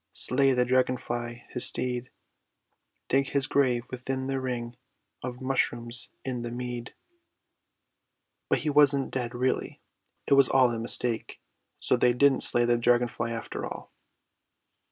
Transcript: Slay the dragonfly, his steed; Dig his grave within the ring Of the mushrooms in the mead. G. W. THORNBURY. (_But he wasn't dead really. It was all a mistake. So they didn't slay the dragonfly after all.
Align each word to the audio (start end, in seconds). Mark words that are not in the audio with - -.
Slay 0.13 0.53
the 0.53 0.65
dragonfly, 0.65 1.43
his 1.49 1.67
steed; 1.67 2.09
Dig 3.07 3.27
his 3.29 3.45
grave 3.45 3.83
within 3.91 4.25
the 4.25 4.39
ring 4.41 4.75
Of 5.21 5.37
the 5.37 5.45
mushrooms 5.45 6.09
in 6.25 6.41
the 6.41 6.49
mead. 6.49 6.85
G. 6.87 6.93
W. 8.49 8.49
THORNBURY. 8.49 8.49
(_But 8.59 8.63
he 8.63 8.69
wasn't 8.71 9.11
dead 9.11 9.35
really. 9.35 9.79
It 10.25 10.33
was 10.33 10.49
all 10.49 10.71
a 10.71 10.79
mistake. 10.79 11.39
So 11.77 11.95
they 11.97 12.13
didn't 12.13 12.41
slay 12.41 12.65
the 12.65 12.77
dragonfly 12.79 13.31
after 13.31 13.63
all. 13.63 13.91